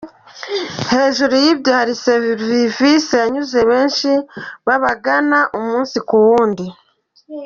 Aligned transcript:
Hejuru 0.91 1.33
y’ibyo 1.43 1.71
hari 1.79 1.93
serivisi 2.05 3.11
yanyuze 3.21 3.59
benshi 3.71 4.09
babagana 4.65 5.39
umunsi 5.59 5.97
ku 6.07 6.15
wundi. 6.25 6.65